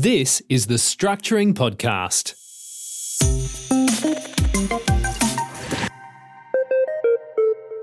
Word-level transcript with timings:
This 0.00 0.40
is 0.48 0.68
the 0.68 0.76
Structuring 0.76 1.54
Podcast. 1.54 2.36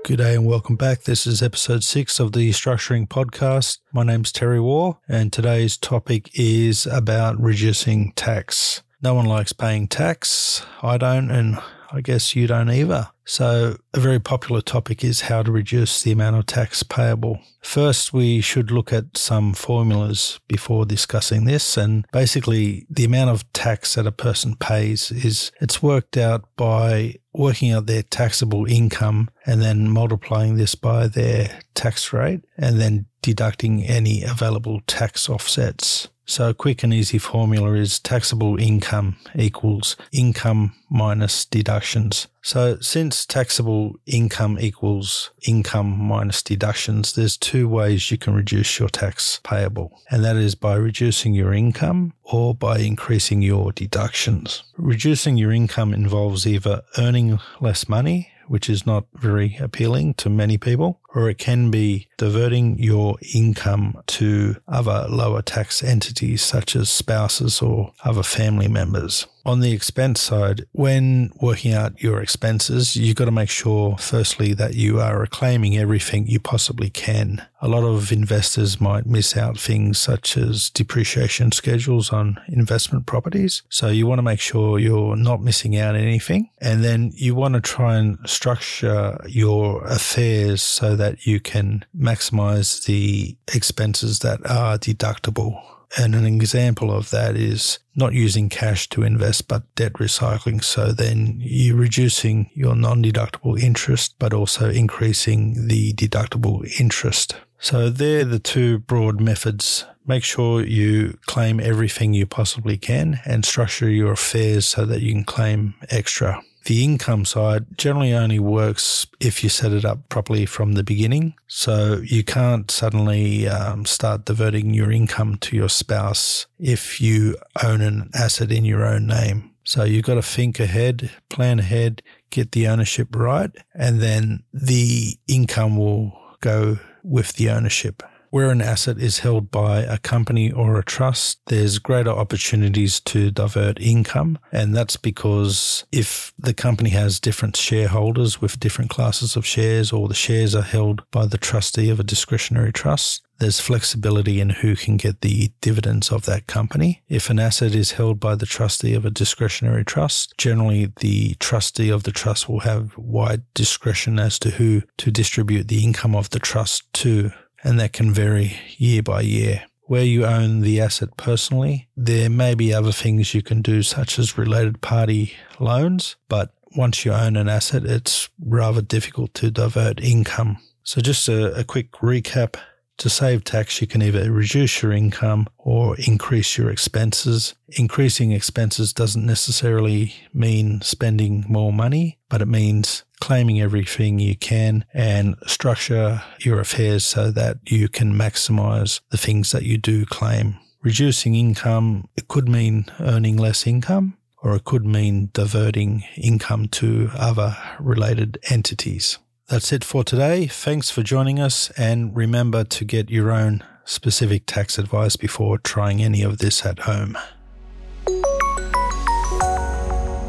Good 0.02 0.16
day 0.16 0.34
and 0.34 0.46
welcome 0.46 0.76
back. 0.76 1.02
This 1.02 1.26
is 1.26 1.42
episode 1.42 1.84
six 1.84 2.18
of 2.18 2.32
the 2.32 2.52
Structuring 2.52 3.06
Podcast. 3.06 3.80
My 3.92 4.02
name's 4.02 4.32
Terry 4.32 4.58
Wahl, 4.58 4.98
and 5.06 5.30
today's 5.30 5.76
topic 5.76 6.30
is 6.32 6.86
about 6.86 7.38
reducing 7.38 8.12
tax. 8.12 8.82
No 9.02 9.12
one 9.12 9.26
likes 9.26 9.52
paying 9.52 9.86
tax. 9.86 10.64
I 10.80 10.96
don't, 10.96 11.30
and 11.30 11.58
I 11.90 12.00
guess 12.00 12.34
you 12.34 12.46
don't 12.46 12.70
either. 12.70 13.08
So, 13.24 13.76
a 13.92 13.98
very 13.98 14.20
popular 14.20 14.60
topic 14.60 15.02
is 15.02 15.22
how 15.22 15.42
to 15.42 15.50
reduce 15.50 16.02
the 16.02 16.12
amount 16.12 16.36
of 16.36 16.46
tax 16.46 16.84
payable. 16.84 17.40
First, 17.60 18.12
we 18.12 18.40
should 18.40 18.70
look 18.70 18.92
at 18.92 19.16
some 19.16 19.52
formulas 19.52 20.38
before 20.46 20.86
discussing 20.86 21.44
this. 21.44 21.76
And 21.76 22.06
basically, 22.12 22.86
the 22.88 23.04
amount 23.04 23.30
of 23.30 23.52
tax 23.52 23.94
that 23.94 24.06
a 24.06 24.12
person 24.12 24.54
pays 24.54 25.10
is 25.10 25.50
it's 25.60 25.82
worked 25.82 26.16
out 26.16 26.44
by 26.56 27.16
working 27.32 27.72
out 27.72 27.86
their 27.86 28.02
taxable 28.02 28.64
income 28.66 29.28
and 29.44 29.60
then 29.60 29.90
multiplying 29.90 30.56
this 30.56 30.74
by 30.76 31.08
their 31.08 31.60
tax 31.74 32.12
rate 32.12 32.42
and 32.56 32.80
then 32.80 33.06
deducting 33.26 33.82
any 33.82 34.22
available 34.22 34.80
tax 34.86 35.28
offsets. 35.28 36.06
So 36.26 36.50
a 36.50 36.54
quick 36.54 36.84
and 36.84 36.94
easy 36.94 37.18
formula 37.18 37.72
is 37.72 37.98
taxable 37.98 38.56
income 38.56 39.16
equals 39.34 39.96
income 40.12 40.74
minus 40.88 41.44
deductions. 41.44 42.28
So 42.42 42.78
since 42.80 43.26
taxable 43.26 43.96
income 44.06 44.58
equals 44.60 45.32
income 45.42 45.98
minus 45.98 46.40
deductions, 46.40 47.14
there's 47.14 47.36
two 47.36 47.68
ways 47.68 48.12
you 48.12 48.18
can 48.18 48.32
reduce 48.32 48.78
your 48.78 48.88
tax 48.88 49.40
payable. 49.42 50.00
And 50.08 50.24
that 50.24 50.36
is 50.36 50.54
by 50.54 50.76
reducing 50.76 51.34
your 51.34 51.52
income 51.52 52.12
or 52.22 52.54
by 52.54 52.78
increasing 52.78 53.42
your 53.42 53.72
deductions. 53.72 54.62
Reducing 54.76 55.36
your 55.36 55.50
income 55.50 55.92
involves 55.92 56.46
either 56.46 56.82
earning 56.96 57.40
less 57.60 57.88
money 57.88 58.30
which 58.48 58.70
is 58.70 58.86
not 58.86 59.06
very 59.14 59.56
appealing 59.60 60.14
to 60.14 60.30
many 60.30 60.58
people, 60.58 61.00
or 61.16 61.30
it 61.30 61.38
can 61.38 61.70
be 61.70 62.06
diverting 62.18 62.78
your 62.78 63.16
income 63.34 64.02
to 64.06 64.56
other 64.68 65.06
lower 65.08 65.40
tax 65.40 65.82
entities 65.82 66.42
such 66.42 66.76
as 66.76 66.90
spouses 66.90 67.62
or 67.62 67.92
other 68.04 68.22
family 68.22 68.68
members. 68.68 69.26
On 69.46 69.60
the 69.60 69.70
expense 69.70 70.20
side, 70.20 70.66
when 70.72 71.30
working 71.40 71.72
out 71.72 72.02
your 72.02 72.20
expenses, 72.20 72.96
you've 72.96 73.14
got 73.14 73.26
to 73.26 73.30
make 73.30 73.48
sure, 73.48 73.96
firstly, 73.96 74.54
that 74.54 74.74
you 74.74 75.00
are 75.00 75.20
reclaiming 75.20 75.78
everything 75.78 76.26
you 76.26 76.40
possibly 76.40 76.90
can. 76.90 77.46
A 77.60 77.68
lot 77.68 77.84
of 77.84 78.10
investors 78.10 78.80
might 78.80 79.06
miss 79.06 79.36
out 79.36 79.56
things 79.56 80.00
such 80.00 80.36
as 80.36 80.68
depreciation 80.70 81.52
schedules 81.52 82.12
on 82.12 82.40
investment 82.48 83.06
properties. 83.06 83.62
So 83.68 83.86
you 83.86 84.08
want 84.08 84.18
to 84.18 84.24
make 84.24 84.40
sure 84.40 84.80
you're 84.80 85.14
not 85.14 85.40
missing 85.40 85.76
out 85.78 85.94
anything. 85.94 86.50
And 86.60 86.82
then 86.82 87.12
you 87.14 87.36
want 87.36 87.54
to 87.54 87.60
try 87.60 87.98
and 87.98 88.18
structure 88.28 89.16
your 89.28 89.84
affairs 89.84 90.60
so 90.60 90.96
that 90.96 91.05
you 91.26 91.40
can 91.40 91.84
maximize 91.98 92.84
the 92.84 93.36
expenses 93.54 94.20
that 94.20 94.40
are 94.48 94.78
deductible. 94.78 95.62
And 95.96 96.14
an 96.14 96.26
example 96.26 96.90
of 96.90 97.10
that 97.10 97.36
is 97.36 97.78
not 97.94 98.12
using 98.12 98.48
cash 98.48 98.88
to 98.90 99.02
invest, 99.02 99.48
but 99.48 99.62
debt 99.76 99.94
recycling. 99.94 100.62
So 100.62 100.92
then 100.92 101.36
you're 101.38 101.76
reducing 101.76 102.50
your 102.54 102.74
non 102.74 103.02
deductible 103.02 103.58
interest, 103.58 104.16
but 104.18 104.34
also 104.34 104.68
increasing 104.68 105.68
the 105.68 105.94
deductible 105.94 106.68
interest. 106.80 107.36
So 107.58 107.88
they're 107.88 108.24
the 108.24 108.38
two 108.38 108.78
broad 108.80 109.20
methods. 109.20 109.86
Make 110.06 110.24
sure 110.24 110.64
you 110.64 111.18
claim 111.26 111.58
everything 111.60 112.12
you 112.14 112.26
possibly 112.26 112.76
can 112.76 113.20
and 113.24 113.44
structure 113.44 113.88
your 113.88 114.12
affairs 114.12 114.66
so 114.66 114.84
that 114.84 115.00
you 115.00 115.12
can 115.12 115.24
claim 115.24 115.74
extra. 115.90 116.42
The 116.66 116.82
income 116.82 117.24
side 117.24 117.78
generally 117.78 118.12
only 118.12 118.40
works 118.40 119.06
if 119.20 119.44
you 119.44 119.48
set 119.48 119.72
it 119.72 119.84
up 119.84 120.08
properly 120.08 120.46
from 120.46 120.72
the 120.72 120.82
beginning. 120.82 121.34
So 121.46 122.00
you 122.04 122.24
can't 122.24 122.68
suddenly 122.72 123.46
um, 123.46 123.84
start 123.84 124.24
diverting 124.24 124.74
your 124.74 124.90
income 124.90 125.36
to 125.42 125.54
your 125.54 125.68
spouse 125.68 126.46
if 126.58 127.00
you 127.00 127.36
own 127.62 127.82
an 127.82 128.10
asset 128.14 128.50
in 128.50 128.64
your 128.64 128.84
own 128.84 129.06
name. 129.06 129.52
So 129.62 129.84
you've 129.84 130.04
got 130.04 130.14
to 130.14 130.22
think 130.22 130.58
ahead, 130.58 131.10
plan 131.28 131.60
ahead, 131.60 132.02
get 132.30 132.50
the 132.50 132.66
ownership 132.66 133.14
right, 133.14 133.50
and 133.72 134.00
then 134.00 134.42
the 134.52 135.16
income 135.28 135.76
will 135.76 136.18
go 136.40 136.78
with 137.04 137.34
the 137.34 137.50
ownership. 137.50 138.02
Where 138.30 138.50
an 138.50 138.60
asset 138.60 138.98
is 138.98 139.20
held 139.20 139.50
by 139.50 139.80
a 139.80 139.98
company 139.98 140.50
or 140.50 140.78
a 140.78 140.84
trust, 140.84 141.40
there's 141.46 141.78
greater 141.78 142.10
opportunities 142.10 143.00
to 143.00 143.30
divert 143.30 143.80
income. 143.80 144.38
And 144.52 144.74
that's 144.74 144.96
because 144.96 145.84
if 145.92 146.32
the 146.38 146.54
company 146.54 146.90
has 146.90 147.20
different 147.20 147.56
shareholders 147.56 148.40
with 148.40 148.60
different 148.60 148.90
classes 148.90 149.36
of 149.36 149.46
shares, 149.46 149.92
or 149.92 150.08
the 150.08 150.14
shares 150.14 150.54
are 150.54 150.62
held 150.62 151.02
by 151.10 151.26
the 151.26 151.38
trustee 151.38 151.90
of 151.90 152.00
a 152.00 152.04
discretionary 152.04 152.72
trust, 152.72 153.22
there's 153.38 153.60
flexibility 153.60 154.40
in 154.40 154.50
who 154.50 154.74
can 154.74 154.96
get 154.96 155.20
the 155.20 155.50
dividends 155.60 156.10
of 156.10 156.24
that 156.24 156.46
company. 156.46 157.02
If 157.08 157.28
an 157.28 157.38
asset 157.38 157.74
is 157.74 157.92
held 157.92 158.18
by 158.18 158.34
the 158.34 158.46
trustee 158.46 158.94
of 158.94 159.04
a 159.04 159.10
discretionary 159.10 159.84
trust, 159.84 160.36
generally 160.38 160.92
the 161.00 161.34
trustee 161.34 161.90
of 161.90 162.04
the 162.04 162.12
trust 162.12 162.48
will 162.48 162.60
have 162.60 162.96
wide 162.96 163.42
discretion 163.54 164.18
as 164.18 164.38
to 164.40 164.50
who 164.50 164.82
to 164.98 165.10
distribute 165.10 165.68
the 165.68 165.84
income 165.84 166.14
of 166.16 166.30
the 166.30 166.38
trust 166.38 166.90
to 166.94 167.30
and 167.66 167.80
that 167.80 167.92
can 167.92 168.12
vary 168.12 168.56
year 168.78 169.02
by 169.02 169.22
year. 169.22 169.64
Where 169.82 170.04
you 170.04 170.24
own 170.24 170.60
the 170.60 170.80
asset 170.80 171.16
personally, 171.16 171.88
there 171.96 172.30
may 172.30 172.54
be 172.54 172.72
other 172.72 172.92
things 172.92 173.34
you 173.34 173.42
can 173.42 173.60
do, 173.60 173.82
such 173.82 174.18
as 174.18 174.38
related 174.38 174.80
party 174.80 175.34
loans, 175.58 176.16
but 176.28 176.52
once 176.76 177.04
you 177.04 177.12
own 177.12 177.36
an 177.36 177.48
asset, 177.48 177.84
it's 177.84 178.28
rather 178.40 178.82
difficult 178.82 179.34
to 179.34 179.50
divert 179.50 180.00
income. 180.00 180.58
So, 180.82 181.00
just 181.00 181.28
a, 181.28 181.54
a 181.58 181.64
quick 181.64 181.92
recap 181.92 182.56
to 182.98 183.10
save 183.10 183.44
tax, 183.44 183.80
you 183.80 183.86
can 183.86 184.02
either 184.02 184.30
reduce 184.30 184.82
your 184.82 184.92
income 184.92 185.46
or 185.58 185.96
increase 185.98 186.56
your 186.56 186.70
expenses. 186.70 187.54
Increasing 187.68 188.32
expenses 188.32 188.92
doesn't 188.92 189.26
necessarily 189.26 190.14
mean 190.32 190.80
spending 190.80 191.44
more 191.48 191.72
money, 191.72 192.18
but 192.28 192.42
it 192.42 192.48
means 192.48 193.04
claiming 193.20 193.60
everything 193.60 194.18
you 194.18 194.36
can 194.36 194.84
and 194.92 195.36
structure 195.46 196.22
your 196.40 196.60
affairs 196.60 197.04
so 197.04 197.30
that 197.30 197.58
you 197.66 197.88
can 197.88 198.12
maximize 198.14 199.00
the 199.10 199.18
things 199.18 199.52
that 199.52 199.64
you 199.64 199.78
do 199.78 200.06
claim. 200.06 200.58
Reducing 200.82 201.34
income, 201.34 202.08
it 202.16 202.28
could 202.28 202.48
mean 202.48 202.86
earning 203.00 203.36
less 203.36 203.66
income 203.66 204.16
or 204.42 204.54
it 204.54 204.64
could 204.64 204.86
mean 204.86 205.30
diverting 205.32 206.04
income 206.16 206.68
to 206.68 207.10
other 207.14 207.56
related 207.80 208.38
entities. 208.48 209.18
That's 209.48 209.72
it 209.72 209.84
for 209.84 210.02
today. 210.02 210.48
Thanks 210.48 210.90
for 210.90 211.02
joining 211.02 211.38
us 211.38 211.70
and 211.76 212.16
remember 212.16 212.64
to 212.64 212.84
get 212.84 213.10
your 213.10 213.30
own 213.30 213.62
specific 213.84 214.44
tax 214.46 214.78
advice 214.78 215.16
before 215.16 215.58
trying 215.58 216.02
any 216.02 216.22
of 216.22 216.38
this 216.38 216.66
at 216.66 216.80
home. 216.80 217.16